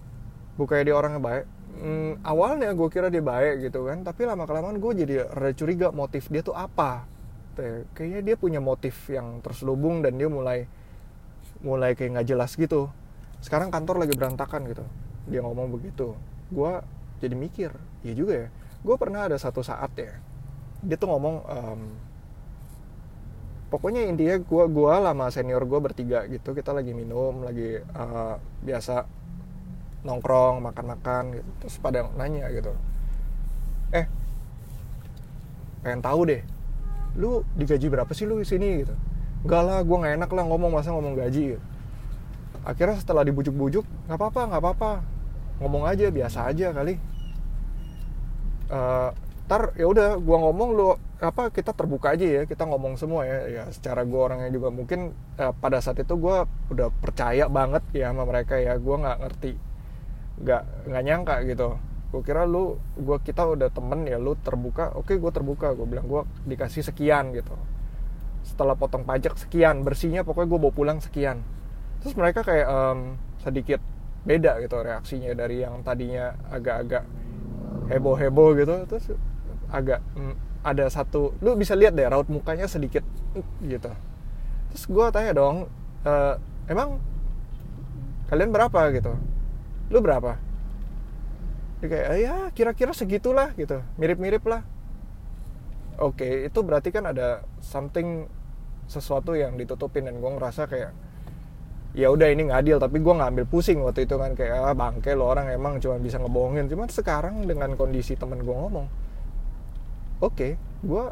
bukannya 0.55 0.83
dia 0.87 0.95
orangnya 0.95 1.21
baik 1.21 1.45
hmm, 1.79 2.11
awalnya 2.25 2.73
gue 2.73 2.87
kira 2.91 3.07
dia 3.09 3.23
baik 3.23 3.69
gitu 3.69 3.89
kan 3.89 4.05
tapi 4.05 4.27
lama 4.27 4.45
kelamaan 4.45 4.77
gue 4.77 4.91
jadi 5.05 5.15
rada 5.31 5.53
curiga 5.55 5.87
motif 5.89 6.29
dia 6.29 6.41
tuh 6.45 6.53
apa. 6.53 7.05
Kayaknya 7.93 8.21
dia 8.25 8.35
punya 8.37 8.57
motif 8.57 8.97
yang 9.13 9.37
terselubung 9.45 10.01
dan 10.01 10.17
dia 10.17 10.25
mulai 10.25 10.65
mulai 11.61 11.93
kayak 11.93 12.19
nggak 12.19 12.27
jelas 12.27 12.57
gitu. 12.57 12.89
Sekarang 13.39 13.69
kantor 13.69 14.01
lagi 14.03 14.13
berantakan 14.17 14.65
gitu. 14.69 14.85
Dia 15.29 15.45
ngomong 15.45 15.69
begitu. 15.69 16.17
Gue 16.49 16.81
jadi 17.21 17.35
mikir 17.37 17.71
ya 18.01 18.13
juga 18.17 18.33
ya. 18.45 18.47
Gue 18.81 18.95
pernah 18.97 19.29
ada 19.29 19.37
satu 19.37 19.61
saat 19.61 19.93
ya 19.95 20.17
dia 20.83 20.99
tuh 20.99 21.07
ngomong 21.07 21.35
um, 21.47 21.81
pokoknya 23.71 24.03
intinya 24.05 24.35
gue 24.37 24.65
gua 24.69 24.99
lama 24.99 25.31
senior 25.31 25.63
gue 25.63 25.79
bertiga 25.79 26.27
gitu. 26.27 26.51
Kita 26.51 26.75
lagi 26.75 26.91
minum 26.91 27.41
lagi 27.41 27.79
uh, 27.79 28.35
biasa 28.61 29.07
nongkrong 30.03 30.59
makan-makan 30.63 31.39
gitu. 31.39 31.49
Terus 31.63 31.75
pada 31.79 32.07
nanya 32.19 32.47
gitu. 32.51 32.71
Eh 33.95 34.05
pengen 35.83 35.99
tahu 35.99 36.23
deh 36.27 36.41
lu 37.19 37.43
digaji 37.59 37.91
berapa 37.91 38.09
sih 38.15 38.25
lu 38.25 38.39
di 38.39 38.47
sini? 38.47 38.83
Gitu. 38.83 38.95
Enggak 39.43 39.61
lah 39.67 39.79
gue 39.83 39.97
nggak 39.99 40.13
enak 40.23 40.29
lah 40.31 40.43
ngomong 40.47 40.71
masa 40.71 40.95
ngomong 40.95 41.19
gaji? 41.19 41.55
Gitu. 41.55 41.63
akhirnya 42.63 42.95
setelah 42.95 43.27
dibujuk-bujuk 43.27 43.83
nggak 44.07 44.17
apa-apa 44.17 44.41
nggak 44.47 44.61
apa-apa. 44.63 44.91
Ngomong 45.59 45.83
aja 45.83 46.07
biasa 46.07 46.47
aja 46.47 46.71
kali. 46.71 46.95
Uh, 48.71 49.11
tar 49.43 49.75
ya 49.75 49.85
udah 49.91 50.15
gua 50.23 50.39
ngomong 50.47 50.69
lu 50.71 50.95
apa 51.19 51.51
kita 51.51 51.75
terbuka 51.75 52.15
aja 52.15 52.23
ya 52.23 52.41
kita 52.47 52.63
ngomong 52.63 52.95
semua 52.95 53.27
ya. 53.27 53.39
Ya 53.51 53.63
secara 53.75 54.07
gua 54.07 54.31
orangnya 54.31 54.49
juga 54.55 54.71
mungkin 54.71 55.11
uh, 55.35 55.51
pada 55.59 55.83
saat 55.83 55.99
itu 55.99 56.15
gua 56.15 56.47
udah 56.71 56.87
percaya 57.03 57.51
banget 57.51 57.83
ya 57.91 58.15
sama 58.15 58.23
mereka 58.23 58.55
ya. 58.55 58.79
Gua 58.79 58.95
nggak 59.03 59.19
ngerti 59.27 59.72
nggak 60.41 60.89
nggak 60.89 61.03
nyangka 61.05 61.35
gitu. 61.45 61.77
Gue 62.13 62.21
kira 62.21 62.45
lu 62.45 62.77
gua 62.97 63.17
kita 63.17 63.41
udah 63.45 63.73
temen 63.73 64.05
ya 64.05 64.21
lu 64.21 64.37
terbuka 64.37 64.93
oke 64.97 65.13
gue 65.13 65.31
terbuka. 65.33 65.73
Gue 65.77 65.85
bilang 65.85 66.05
gue 66.09 66.21
dikasih 66.49 66.81
sekian 66.85 67.33
gitu. 67.33 67.53
Setelah 68.45 68.73
potong 68.73 69.05
pajak 69.05 69.37
sekian. 69.37 69.85
Bersihnya 69.85 70.25
pokoknya 70.25 70.49
gue 70.49 70.59
bawa 70.59 70.73
pulang 70.73 70.99
sekian. 71.01 71.41
Terus 72.01 72.13
mereka 72.17 72.41
kayak 72.41 72.67
um, 72.69 73.17
sedikit 73.41 73.81
beda 74.23 74.55
gitu 74.63 74.79
reaksinya 74.79 75.35
dari 75.35 75.67
yang 75.67 75.83
tadinya 75.83 76.31
agak-agak 76.47 77.03
heboh 77.89 78.15
heboh 78.17 78.49
gitu. 78.57 78.75
Terus 78.89 79.05
agak 79.73 80.05
mm, 80.13 80.63
ada 80.63 80.85
satu 80.87 81.35
lu 81.43 81.57
bisa 81.59 81.75
lihat 81.75 81.97
deh 81.97 82.07
raut 82.07 82.29
mukanya 82.29 82.69
sedikit 82.69 83.03
gitu. 83.61 83.89
Terus 84.73 84.83
gue 84.89 85.05
tanya 85.13 85.33
dong 85.33 85.67
e, 86.05 86.13
emang 86.69 87.01
kalian 88.31 88.53
berapa? 88.53 88.89
Gitu 88.95 89.32
lu 89.93 90.01
berapa? 90.01 90.41
Dia 91.79 91.87
kayak 91.87 92.09
ya 92.17 92.35
kira-kira 92.51 92.91
segitulah 92.97 93.53
gitu. 93.53 93.85
Mirip-mirip 94.01 94.41
lah. 94.49 94.65
Oke 96.01 96.49
itu 96.49 96.59
berarti 96.65 96.89
kan 96.89 97.05
ada 97.05 97.45
something 97.61 98.25
sesuatu 98.89 99.37
yang 99.37 99.53
ditutupin 99.55 100.09
dan 100.09 100.17
gue 100.17 100.31
ngerasa 100.33 100.65
kayak 100.65 100.91
ya 101.93 102.09
udah 102.09 102.25
ini 102.33 102.49
nggak 102.49 102.65
adil 102.65 102.81
tapi 102.81 102.97
gue 102.97 103.13
nggak 103.13 103.29
ambil 103.37 103.45
pusing 103.45 103.77
waktu 103.85 104.09
itu 104.09 104.17
kan 104.17 104.33
kayak 104.33 104.57
ah, 104.57 104.73
bangke 104.73 105.13
lo 105.13 105.29
orang 105.29 105.53
emang 105.53 105.77
cuma 105.77 106.01
bisa 106.01 106.17
ngebohongin. 106.17 106.65
Cuman 106.65 106.89
sekarang 106.89 107.45
dengan 107.45 107.77
kondisi 107.77 108.17
temen 108.17 108.41
gue 108.41 108.55
ngomong 108.57 109.03
oke 110.23 110.35
okay, 110.39 110.51
gue 110.79 111.05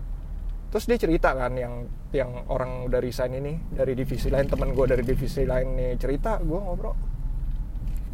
terus 0.71 0.87
dia 0.87 0.95
cerita 0.95 1.35
kan 1.35 1.51
yang 1.59 1.83
yang 2.15 2.31
orang 2.47 2.87
udah 2.87 3.03
resign 3.03 3.35
ini 3.35 3.59
dari 3.75 3.91
divisi 3.91 4.31
lain 4.31 4.47
temen 4.47 4.71
gue 4.71 4.85
dari 4.87 5.03
divisi 5.03 5.43
lain 5.43 5.75
nih 5.75 5.99
cerita 5.99 6.39
gue 6.39 6.59
ngobrol 6.59 6.95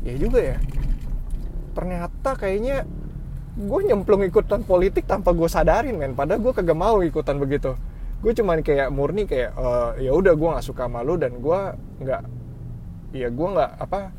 ya 0.08 0.16
juga 0.16 0.40
ya. 0.40 0.58
Ternyata 1.76 2.40
kayaknya 2.40 2.88
gue 3.58 3.80
nyemplung 3.84 4.24
ikutan 4.24 4.64
politik 4.64 5.04
tanpa 5.04 5.36
gue 5.36 5.50
sadarin 5.52 6.00
men. 6.00 6.16
Padahal 6.16 6.40
gue 6.40 6.54
kagak 6.56 6.78
mau 6.80 7.04
ikutan 7.04 7.36
begitu. 7.36 7.76
Gue 8.24 8.32
cuman 8.34 8.64
kayak 8.64 8.90
murni 8.90 9.28
kayak 9.28 9.52
uh, 9.54 9.94
ya 10.00 10.16
udah 10.16 10.34
gue 10.34 10.50
nggak 10.56 10.66
suka 10.66 10.88
malu 10.88 11.20
dan 11.20 11.38
gue 11.38 11.60
nggak 12.02 12.22
ya 13.14 13.28
gue 13.30 13.48
nggak 13.56 13.72
apa 13.78 14.12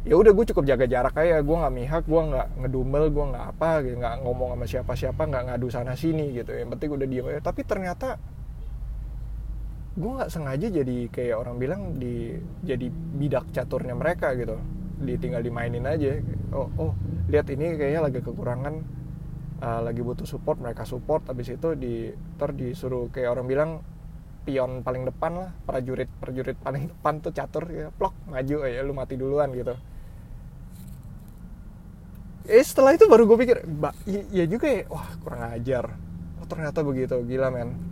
ya 0.00 0.16
udah 0.16 0.32
gue 0.32 0.44
cukup 0.54 0.64
jaga 0.64 0.86
jarak 0.86 1.14
aja. 1.18 1.42
Gue 1.42 1.56
nggak 1.58 1.74
mihak 1.74 2.04
gue 2.06 2.22
nggak 2.30 2.48
ngedumel 2.64 3.04
gue 3.10 3.24
nggak 3.36 3.44
apa 3.58 3.70
gitu 3.84 3.96
nggak 4.00 4.16
ngomong 4.24 4.48
sama 4.56 4.64
siapa 4.70 4.92
siapa 4.96 5.22
nggak 5.26 5.42
ngadu 5.50 5.66
sana 5.68 5.92
sini 5.98 6.30
gitu. 6.32 6.54
Yang 6.54 6.78
penting 6.78 6.90
udah 6.94 7.06
diem 7.10 7.26
tapi 7.42 7.60
ternyata 7.66 8.16
gue 9.90 10.10
nggak 10.10 10.30
sengaja 10.30 10.70
jadi 10.70 11.10
kayak 11.10 11.36
orang 11.42 11.56
bilang 11.58 11.98
di 11.98 12.38
jadi 12.62 12.86
bidak 12.90 13.50
caturnya 13.50 13.98
mereka 13.98 14.38
gitu. 14.38 14.54
Ditinggal 15.02 15.42
dimainin 15.42 15.82
aja. 15.82 16.20
Oh 16.54 16.70
oh 16.78 16.92
lihat 17.26 17.50
ini 17.50 17.74
kayaknya 17.74 18.00
lagi 18.06 18.20
kekurangan 18.22 18.74
uh, 19.58 19.80
lagi 19.82 20.00
butuh 20.04 20.28
support 20.28 20.62
mereka 20.62 20.86
support. 20.86 21.26
Habis 21.26 21.58
itu 21.58 21.74
di 21.74 22.14
ter 22.38 22.54
disuruh 22.54 23.10
kayak 23.10 23.34
orang 23.34 23.46
bilang 23.50 23.70
pion 24.46 24.80
paling 24.80 25.04
depan 25.04 25.36
lah 25.36 25.50
prajurit 25.68 26.08
prajurit 26.16 26.56
paling 26.62 26.86
depan 26.94 27.18
tuh 27.18 27.34
catur. 27.34 27.66
Ya 27.72 27.90
plok 27.90 28.14
maju 28.30 28.56
ya 28.62 28.80
lu 28.86 28.94
mati 28.94 29.18
duluan 29.18 29.50
gitu. 29.58 29.74
Eh 32.46 32.62
setelah 32.62 32.94
itu 32.94 33.10
baru 33.10 33.26
gue 33.26 33.38
pikir 33.42 33.66
mbak 33.66 33.94
iya 34.06 34.46
juga 34.46 34.70
ya. 34.70 34.86
Wah 34.86 35.18
kurang 35.18 35.50
ajar. 35.50 35.84
Oh 36.38 36.46
ternyata 36.46 36.86
begitu. 36.86 37.18
Gila 37.26 37.50
men 37.50 37.89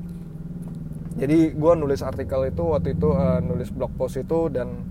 jadi 1.18 1.50
gue 1.50 1.72
nulis 1.75 1.98
artikel 2.06 2.46
itu 2.46 2.62
waktu 2.62 2.94
itu 2.94 3.10
uh, 3.10 3.42
nulis 3.42 3.75
blog 3.75 3.90
post 3.98 4.22
itu 4.22 4.46
dan 4.54 4.87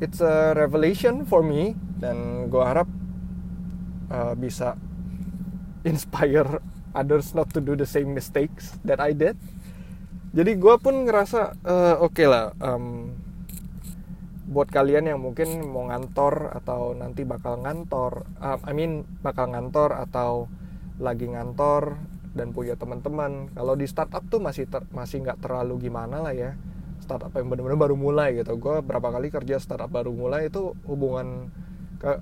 it's 0.00 0.24
a 0.24 0.56
revelation 0.56 1.28
for 1.28 1.44
me 1.44 1.76
dan 2.00 2.48
gue 2.48 2.64
harap 2.64 2.88
uh, 4.08 4.32
bisa 4.32 4.80
inspire 5.84 6.58
others 6.96 7.36
not 7.36 7.52
to 7.52 7.60
do 7.60 7.76
the 7.76 7.86
same 7.86 8.16
mistakes 8.16 8.76
that 8.84 9.00
I 9.00 9.12
did. 9.12 9.36
Jadi 10.32 10.56
gue 10.56 10.74
pun 10.80 11.04
ngerasa 11.04 11.60
uh, 11.60 12.00
oke 12.00 12.16
okay 12.16 12.24
lah 12.24 12.56
um, 12.64 13.12
buat 14.48 14.72
kalian 14.72 15.04
yang 15.08 15.20
mungkin 15.20 15.64
mau 15.68 15.84
ngantor 15.92 16.56
atau 16.56 16.96
nanti 16.96 17.28
bakal 17.28 17.60
ngantor 17.60 18.24
uh, 18.40 18.56
I 18.64 18.72
mean 18.72 19.04
bakal 19.20 19.52
ngantor 19.52 19.92
atau 19.96 20.48
lagi 20.96 21.28
ngantor 21.28 22.00
dan 22.32 22.50
punya 22.52 22.74
teman-teman. 22.76 23.52
Kalau 23.52 23.74
di 23.76 23.84
startup 23.84 24.24
tuh 24.28 24.40
masih 24.40 24.68
ter, 24.68 24.84
masih 24.92 25.20
nggak 25.24 25.44
terlalu 25.44 25.88
gimana 25.88 26.24
lah 26.24 26.32
ya. 26.32 26.56
Startup 27.04 27.32
yang 27.36 27.52
benar-benar 27.52 27.78
baru 27.78 27.96
mulai 27.96 28.40
gitu. 28.40 28.56
Gue 28.56 28.80
berapa 28.80 29.12
kali 29.12 29.28
kerja 29.28 29.60
startup 29.60 29.92
baru 29.92 30.12
mulai 30.12 30.48
itu 30.48 30.72
hubungan 30.88 31.52
ke 32.00 32.18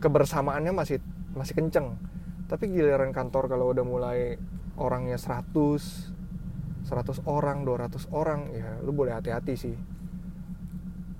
kebersamaannya 0.00 0.72
masih 0.76 1.00
masih 1.32 1.56
kenceng. 1.56 1.96
Tapi 2.46 2.70
giliran 2.70 3.10
kantor 3.10 3.50
kalau 3.50 3.72
udah 3.72 3.84
mulai 3.84 4.38
orangnya 4.76 5.16
100 5.16 6.16
100 6.86 7.26
orang 7.26 7.66
200 7.66 8.14
orang 8.14 8.40
ya 8.54 8.78
lu 8.84 8.94
boleh 8.94 9.16
hati-hati 9.16 9.54
sih. 9.58 9.76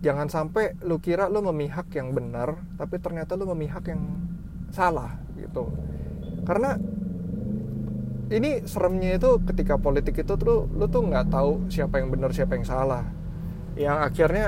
Jangan 0.05 0.31
sampai 0.31 0.78
lu 0.87 1.02
kira 1.02 1.26
lu 1.26 1.43
memihak 1.43 1.90
yang 1.97 2.14
benar 2.14 2.55
tapi 2.78 3.00
ternyata 3.02 3.35
lu 3.35 3.49
memihak 3.50 3.83
yang 3.90 4.02
salah 4.71 5.19
gitu. 5.35 5.73
Karena 6.47 6.78
ini 8.26 8.66
seremnya 8.66 9.23
itu 9.23 9.38
ketika 9.47 9.78
politik 9.78 10.18
itu 10.18 10.35
tuh 10.35 10.66
lu 10.66 10.87
tuh 10.90 11.06
nggak 11.06 11.30
tahu 11.30 11.71
siapa 11.71 12.02
yang 12.02 12.11
benar 12.11 12.35
siapa 12.35 12.59
yang 12.59 12.66
salah. 12.66 13.06
Yang 13.78 13.99
akhirnya 14.02 14.47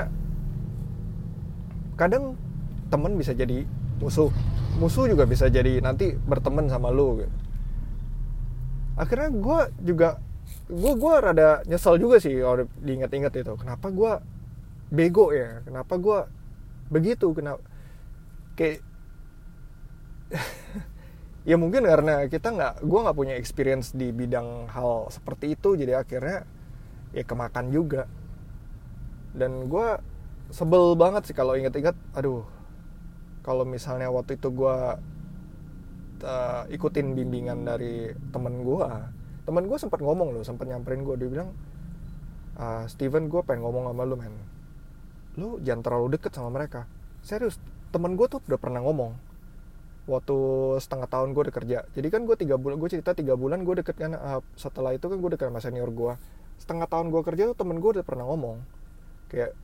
kadang 1.95 2.35
temen 2.91 3.15
bisa 3.15 3.31
jadi 3.31 3.63
musuh. 4.03 4.31
Musuh 4.79 5.07
juga 5.07 5.23
bisa 5.27 5.47
jadi 5.47 5.79
nanti 5.79 6.15
berteman 6.15 6.67
sama 6.71 6.91
lu 6.91 7.23
gitu. 7.23 7.31
akhirnya 8.99 9.31
gue 9.31 9.59
juga 9.87 10.19
gue 10.67 10.93
gue 10.99 11.13
rada 11.23 11.63
nyesel 11.63 11.95
juga 11.95 12.19
sih 12.19 12.35
kalau 12.43 12.67
diingat-ingat 12.83 13.31
itu. 13.39 13.53
Kenapa 13.55 13.87
gue 13.95 14.11
bego 14.91 15.31
ya? 15.31 15.63
Kenapa 15.63 15.95
gue 15.95 16.19
begitu? 16.91 17.31
Kenapa 17.31 17.63
kayak 18.59 18.83
ya 21.47 21.55
mungkin 21.55 21.87
karena 21.87 22.27
kita 22.27 22.51
nggak 22.51 22.73
gue 22.83 22.99
nggak 22.99 23.17
punya 23.17 23.35
experience 23.39 23.95
di 23.95 24.11
bidang 24.11 24.67
hal 24.67 25.07
seperti 25.07 25.55
itu 25.55 25.79
jadi 25.79 26.03
akhirnya 26.03 26.43
ya 27.15 27.23
kemakan 27.23 27.71
juga. 27.71 28.05
Dan 29.29 29.69
gue 29.69 29.87
sebel 30.49 30.97
banget 30.97 31.29
sih 31.29 31.35
kalau 31.37 31.53
inget-inget 31.53 31.93
aduh 32.17 32.41
kalau 33.45 33.63
misalnya 33.63 34.09
waktu 34.09 34.35
itu 34.35 34.49
gue 34.49 34.77
uh, 36.25 36.63
ikutin 36.73 37.13
bimbingan 37.13 37.61
dari 37.63 38.09
temen 38.33 38.65
gue 38.65 38.89
temen 39.45 39.63
gue 39.69 39.77
sempat 39.77 40.01
ngomong 40.01 40.33
loh 40.33 40.43
sempat 40.45 40.65
nyamperin 40.65 41.05
gue 41.05 41.15
dia 41.17 41.29
bilang 41.29 41.49
uh, 42.57 42.85
Steven 42.89 43.29
gue 43.29 43.41
pengen 43.45 43.63
ngomong 43.65 43.89
sama 43.89 44.03
lu 44.05 44.17
men. 44.17 44.35
Lu 45.37 45.61
jangan 45.63 45.81
terlalu 45.85 46.19
deket 46.19 46.35
sama 46.35 46.49
mereka. 46.51 46.89
Serius 47.23 47.61
temen 47.93 48.13
gue 48.17 48.27
tuh 48.27 48.41
udah 48.45 48.59
pernah 48.59 48.81
ngomong 48.83 49.28
waktu 50.09 50.37
setengah 50.81 51.05
tahun 51.05 51.37
gue 51.37 51.41
udah 51.45 51.55
kerja. 51.55 51.79
Jadi 51.93 52.07
kan 52.09 52.25
gue 52.25 52.33
tiga 52.33 52.57
bulan 52.57 52.81
gue 52.81 52.89
cerita 52.89 53.13
tiga 53.13 53.37
bulan 53.37 53.61
gue 53.61 53.85
deket 53.85 53.95
kan 54.01 54.17
uh, 54.17 54.41
setelah 54.57 54.97
itu 54.97 55.05
kan 55.05 55.21
gue 55.21 55.29
deket 55.37 55.53
sama 55.53 55.61
senior 55.61 55.93
gue 55.93 56.13
setengah 56.59 56.89
tahun 56.91 57.13
gue 57.13 57.21
kerja 57.23 57.43
tuh 57.53 57.57
temen 57.61 57.79
gue 57.79 57.89
udah 57.95 58.03
pernah 58.03 58.27
ngomong 58.27 58.59
kayak 59.31 59.55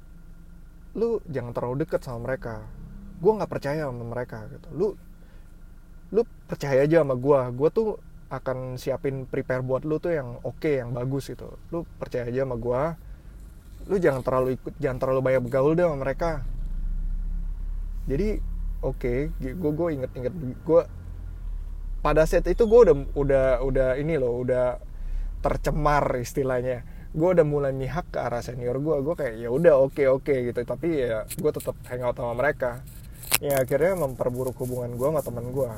lu 0.95 1.19
jangan 1.27 1.51
terlalu 1.51 1.83
deket 1.83 2.05
sama 2.05 2.31
mereka. 2.31 2.63
Gue 3.19 3.31
nggak 3.35 3.51
percaya 3.51 3.89
sama 3.89 4.05
mereka 4.05 4.45
gitu. 4.53 4.67
Lu 4.71 4.87
lu 6.13 6.21
percaya 6.45 6.85
aja 6.85 7.01
sama 7.01 7.17
gue 7.17 7.39
gue 7.57 7.69
tuh 7.73 7.97
akan 8.29 8.77
siapin 8.77 9.25
prepare 9.25 9.65
buat 9.65 9.83
lu 9.83 9.97
tuh 9.97 10.13
yang 10.13 10.39
oke 10.45 10.61
okay, 10.61 10.79
yang 10.79 10.93
bagus 10.93 11.33
gitu. 11.33 11.57
Lu 11.73 11.83
percaya 11.97 12.29
aja 12.29 12.45
sama 12.45 12.55
gue 12.55 12.81
lu 13.85 14.01
jangan 14.01 14.25
terlalu 14.25 14.57
ikut 14.57 14.73
jangan 14.81 14.97
terlalu 14.97 15.19
banyak 15.21 15.41
bergaul 15.45 15.73
deh 15.77 15.85
sama 15.85 15.97
mereka. 15.99 16.41
Jadi 18.05 18.39
oke 18.81 18.99
okay, 18.99 19.53
gue 19.53 19.71
gue 19.71 19.87
inget-inget 19.95 20.33
gue 20.35 20.81
pada 22.05 22.21
saat 22.29 22.45
itu 22.45 22.69
gue 22.69 22.79
udah 22.85 22.95
udah 23.17 23.45
udah 23.65 23.89
ini 23.97 24.21
loh 24.21 24.45
udah 24.45 24.77
tercemar 25.41 26.05
istilahnya. 26.21 26.85
Gue 27.15 27.33
udah 27.33 27.47
mulai 27.47 27.73
mihak 27.73 28.13
ke 28.13 28.19
arah 28.21 28.45
senior 28.45 28.77
gue 28.77 28.95
gue 29.01 29.15
kayak 29.17 29.33
ya 29.41 29.49
udah 29.49 29.73
oke 29.81 29.97
okay, 29.97 30.05
oke 30.05 30.29
okay, 30.29 30.53
gitu. 30.53 30.61
Tapi 30.61 31.01
ya 31.01 31.25
gue 31.25 31.51
tetap 31.53 31.73
hangout 31.89 32.17
sama 32.17 32.37
mereka. 32.37 32.85
Ya 33.41 33.57
akhirnya 33.57 33.97
memperburuk 33.97 34.53
hubungan 34.61 34.93
gue 34.93 35.07
sama 35.09 35.21
teman 35.25 35.49
gue 35.49 35.71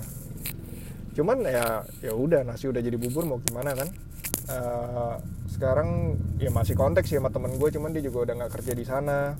cuman 1.18 1.42
ya 1.50 1.82
ya 2.06 2.13
udah 2.13 2.46
nasi 2.46 2.70
udah 2.70 2.77
jadi 2.77 2.94
bubur 2.94 3.25
mau 3.25 3.42
gimana 3.42 3.74
kan? 3.74 3.89
Uh, 4.48 5.18
sekarang 5.50 6.13
ya 6.38 6.54
masih 6.54 6.77
konteks 6.77 7.10
ya 7.10 7.18
sama 7.18 7.34
temen 7.34 7.58
gue 7.58 7.70
cuman 7.74 7.89
dia 7.89 8.06
juga 8.06 8.30
udah 8.30 8.34
nggak 8.38 8.54
kerja 8.62 8.74
di 8.77 8.86
sana 8.86 9.34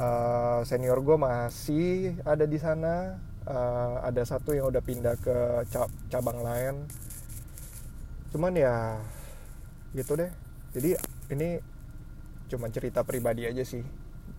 uh, 0.00 0.60
senior 0.64 0.96
gue 1.04 1.20
masih 1.20 2.16
ada 2.24 2.48
di 2.48 2.56
sana. 2.56 3.20
Uh, 3.44 4.04
ada 4.04 4.20
satu 4.24 4.52
yang 4.52 4.68
udah 4.68 4.80
pindah 4.80 5.16
ke 5.20 5.36
cabang 6.08 6.40
lain. 6.40 6.88
Cuman 8.32 8.56
ya 8.56 8.96
gitu 9.92 10.16
deh. 10.16 10.32
Jadi 10.72 10.96
ini 11.36 11.60
cuma 12.48 12.72
cerita 12.72 13.04
pribadi 13.04 13.44
aja 13.44 13.60
sih. 13.60 13.84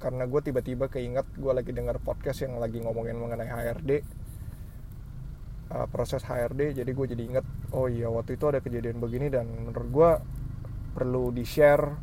Karena 0.01 0.25
gue 0.25 0.41
tiba-tiba 0.41 0.89
keinget 0.89 1.29
gue 1.37 1.53
lagi 1.53 1.69
dengar 1.69 2.01
podcast 2.01 2.41
yang 2.41 2.57
lagi 2.57 2.81
ngomongin 2.81 3.21
mengenai 3.21 3.49
HRD 3.49 3.91
uh, 5.71 5.87
proses 5.87 6.21
HRD 6.27 6.83
jadi 6.83 6.91
gue 6.91 7.05
jadi 7.15 7.23
inget 7.23 7.45
oh 7.71 7.87
iya 7.87 8.11
waktu 8.11 8.35
itu 8.35 8.45
ada 8.51 8.59
kejadian 8.59 8.99
begini 8.99 9.31
dan 9.31 9.47
menurut 9.47 9.89
gue 9.89 10.11
perlu 10.91 11.31
di 11.31 11.47
share 11.47 11.95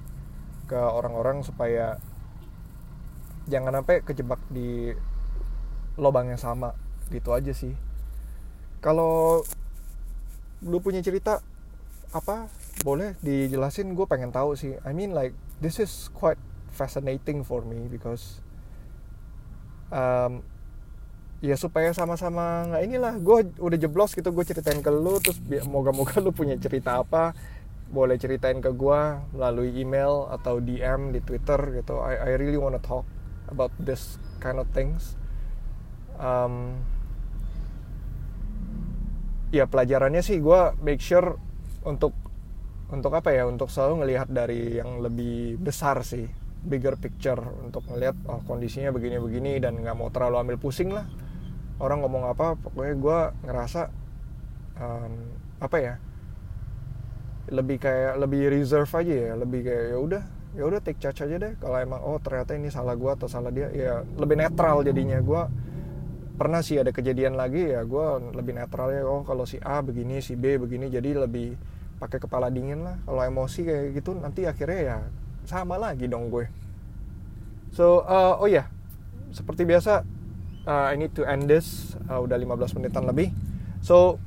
ke 0.69 0.77
orang-orang 0.77 1.45
supaya 1.45 1.97
jangan 3.49 3.83
sampai 3.83 4.05
kejebak 4.05 4.41
di 4.53 4.93
lubang 5.99 6.31
yang 6.31 6.41
sama. 6.41 6.77
Gitu 7.09 7.33
aja 7.33 7.51
sih. 7.51 7.75
Kalau 8.79 9.43
lu 10.63 10.79
punya 10.79 11.03
cerita 11.03 11.43
apa? 12.15 12.47
Boleh 12.87 13.19
dijelasin 13.25 13.97
gue 13.97 14.07
pengen 14.07 14.31
tahu 14.31 14.55
sih. 14.55 14.79
I 14.87 14.95
mean 14.95 15.11
like 15.17 15.35
this 15.59 15.83
is 15.83 16.13
quite 16.15 16.39
fascinating 16.71 17.43
for 17.43 17.67
me 17.67 17.91
because 17.91 18.39
um, 19.91 20.47
ya 21.43 21.55
supaya 21.55 21.91
sama-sama 21.95 22.67
nggak 22.71 22.83
inilah 22.87 23.15
gue 23.19 23.39
udah 23.59 23.79
jeblos 23.79 24.15
gitu 24.15 24.31
gue 24.31 24.45
ceritain 24.47 24.79
ke 24.83 24.91
lu 24.91 25.23
terus 25.23 25.39
moga-moga 25.67 26.19
lu 26.19 26.35
punya 26.35 26.59
cerita 26.59 26.99
apa 27.03 27.35
boleh 27.89 28.21
ceritain 28.21 28.61
ke 28.61 28.69
gue 28.75 29.01
melalui 29.33 29.73
email 29.81 30.29
atau 30.29 30.61
DM 30.61 31.09
di 31.17 31.25
Twitter 31.25 31.57
gitu. 31.81 32.05
I, 32.05 32.21
I 32.21 32.31
really 32.37 32.61
wanna 32.61 32.83
talk 32.85 33.09
about 33.51 33.73
this 33.81 34.17
kind 34.39 34.61
of 34.61 34.69
things. 34.71 35.19
Um, 36.19 36.83
ya 39.49 39.65
pelajarannya 39.65 40.21
sih 40.21 40.43
gue 40.45 40.61
make 40.85 41.01
sure 41.01 41.41
untuk 41.87 42.13
untuk 42.89 43.13
apa 43.13 43.33
ya 43.33 43.45
untuk 43.45 43.69
selalu 43.69 44.05
ngelihat 44.05 44.29
dari 44.29 44.81
yang 44.81 45.01
lebih 45.01 45.61
besar 45.61 46.01
sih 46.05 46.27
bigger 46.65 46.97
picture. 46.99 47.41
Untuk 47.65 47.85
ngelihat 47.89 48.17
oh 48.29 48.41
kondisinya 48.45 48.93
begini-begini 48.93 49.61
dan 49.63 49.79
nggak 49.81 49.97
mau 49.97 50.09
terlalu 50.09 50.43
ambil 50.45 50.59
pusing 50.61 50.93
lah. 50.93 51.07
Orang 51.79 52.03
ngomong 52.03 52.27
apa 52.27 52.59
pokoknya 52.59 52.95
gue 52.99 53.19
ngerasa 53.47 53.81
um, 54.83 55.13
apa 55.59 55.77
ya 55.79 55.95
lebih 57.49 57.81
kayak 57.81 58.21
lebih 58.21 58.53
reserve 58.53 58.93
aja 58.93 59.33
ya 59.33 59.33
lebih 59.39 59.65
kayak 59.65 59.85
ya 59.89 59.99
udah 59.99 60.25
ya 60.57 60.65
udah 60.65 60.81
take 60.81 61.01
charge 61.03 61.25
aja 61.25 61.37
deh. 61.37 61.53
Kalau 61.61 61.77
emang 61.77 62.01
oh 62.01 62.17
ternyata 62.23 62.57
ini 62.57 62.73
salah 62.73 62.97
gue 62.97 63.11
atau 63.11 63.29
salah 63.29 63.53
dia 63.53 63.69
ya 63.73 64.05
lebih 64.17 64.37
netral 64.39 64.81
jadinya. 64.87 65.21
Gue 65.21 65.43
pernah 66.39 66.63
sih 66.63 66.79
ada 66.79 66.95
kejadian 66.95 67.35
lagi 67.35 67.67
ya 67.75 67.83
gue 67.83 68.07
lebih 68.31 68.55
netral 68.55 68.95
ya 68.95 69.03
oh 69.03 69.27
kalau 69.27 69.43
si 69.43 69.59
A 69.59 69.83
begini 69.83 70.23
si 70.23 70.39
B 70.39 70.55
begini 70.55 70.87
jadi 70.87 71.27
lebih 71.27 71.59
pakai 71.99 72.23
kepala 72.23 72.49
dingin 72.49 72.87
lah. 72.87 72.97
Kalau 73.03 73.23
emosi 73.27 73.67
kayak 73.67 73.85
gitu 73.99 74.15
nanti 74.15 74.47
akhirnya 74.47 74.81
ya 74.81 74.99
sama 75.45 75.77
lagi 75.77 76.07
dong 76.07 76.31
gue. 76.31 76.47
So 77.75 78.07
uh, 78.07 78.39
oh 78.39 78.47
ya 78.47 78.65
yeah. 78.65 78.67
seperti 79.35 79.69
biasa 79.69 80.07
uh, 80.65 80.87
I 80.89 80.97
need 80.97 81.13
to 81.19 81.27
end 81.27 81.51
this 81.51 81.99
uh, 82.09 82.23
udah 82.23 82.39
15 82.39 82.77
menitan 82.79 83.05
lebih. 83.05 83.35
So 83.83 84.23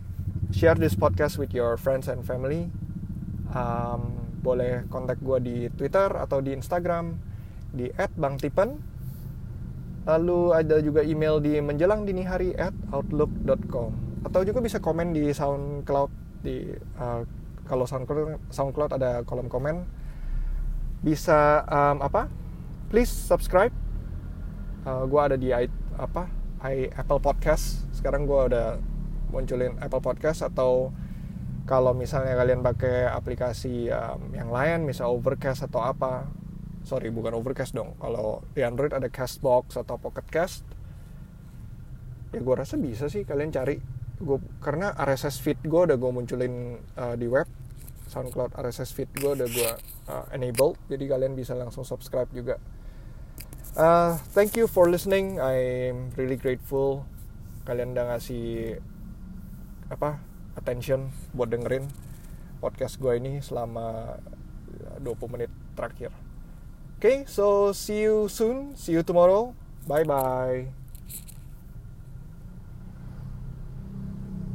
share 0.51 0.75
this 0.75 0.99
podcast 0.99 1.39
with 1.39 1.55
your 1.55 1.79
friends 1.79 2.11
and 2.11 2.27
family. 2.27 2.67
Um, 3.55 4.30
boleh 4.41 4.89
kontak 4.89 5.21
gue 5.21 5.37
di 5.41 5.57
Twitter 5.77 6.09
atau 6.17 6.41
di 6.41 6.57
Instagram 6.57 7.13
di 7.71 7.87
@bangtipen 7.93 8.75
lalu 10.01 10.51
ada 10.57 10.81
juga 10.81 11.05
email 11.05 11.37
di 11.37 11.61
menjelang 11.61 12.09
dini 12.09 12.25
hari 12.25 12.57
at 12.57 12.73
outlook.com 12.89 13.93
atau 14.25 14.41
juga 14.41 14.61
bisa 14.61 14.81
komen 14.81 15.13
di 15.13 15.29
SoundCloud 15.29 16.09
di 16.41 16.73
uh, 16.97 17.21
kalau 17.65 17.85
SoundCloud 17.85 18.51
SoundCloud 18.51 18.91
ada 18.97 19.23
kolom 19.23 19.47
komen. 19.47 19.85
Bisa 21.01 21.65
um, 21.65 22.03
apa? 22.03 22.29
Please 22.91 23.09
subscribe. 23.09 23.73
Uh, 24.85 25.05
gue 25.07 25.21
ada 25.21 25.37
di 25.37 25.49
apa? 25.97 26.29
I, 26.61 26.93
Apple 26.93 27.21
Podcast. 27.21 27.89
Sekarang 27.89 28.29
gue 28.29 28.53
udah 28.53 28.77
munculin 29.33 29.79
Apple 29.81 30.03
Podcast 30.03 30.45
atau 30.45 30.93
kalau 31.65 31.93
misalnya 31.93 32.33
kalian 32.33 32.65
pakai 32.65 33.05
aplikasi 33.07 33.87
um, 33.93 34.33
yang 34.33 34.49
lain 34.49 34.83
misal 34.83 35.13
Overcast 35.13 35.69
atau 35.69 35.85
apa 35.85 36.25
sorry 36.81 37.13
bukan 37.13 37.37
Overcast 37.37 37.77
dong. 37.77 37.93
Kalau 38.01 38.41
di 38.57 38.65
Android 38.65 38.91
ada 38.93 39.07
Castbox 39.07 39.77
atau 39.77 40.01
Pocket 40.01 40.25
Cast 40.27 40.65
ya 42.31 42.39
gue 42.39 42.55
rasa 42.55 42.79
bisa 42.79 43.11
sih 43.11 43.27
kalian 43.27 43.53
cari. 43.53 43.77
Gue 44.21 44.37
karena 44.61 44.93
RSS 44.95 45.41
feed 45.41 45.59
gue 45.65 45.81
udah 45.91 45.97
gue 45.97 46.11
munculin 46.11 46.79
uh, 46.97 47.15
di 47.17 47.27
web. 47.29 47.45
SoundCloud 48.11 48.59
RSS 48.59 48.91
feed 48.91 49.11
gue 49.15 49.31
udah 49.39 49.47
gue 49.47 49.71
uh, 50.11 50.25
enable 50.35 50.75
jadi 50.91 51.07
kalian 51.07 51.37
bisa 51.37 51.55
langsung 51.55 51.85
subscribe 51.87 52.27
juga. 52.33 52.59
Uh, 53.71 54.19
thank 54.35 54.59
you 54.59 54.67
for 54.67 54.91
listening. 54.91 55.39
I'm 55.39 56.11
really 56.19 56.35
grateful. 56.35 57.07
Kalian 57.63 57.95
udah 57.95 58.17
ngasih 58.17 58.79
apa 59.91 60.30
attention 60.55 61.11
buat 61.31 61.51
dengerin 61.51 61.87
podcast 62.61 63.01
gue 63.01 63.17
ini 63.17 63.41
selama 63.41 64.17
20 65.01 65.33
menit 65.33 65.51
terakhir. 65.73 66.13
Oke, 67.01 67.01
okay, 67.01 67.17
so 67.25 67.73
see 67.73 68.05
you 68.05 68.29
soon. 68.29 68.77
See 68.77 68.93
you 68.93 69.01
tomorrow. 69.01 69.57
Bye 69.89 70.05
bye. 70.05 70.80